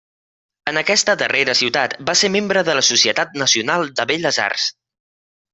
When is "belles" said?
4.15-4.45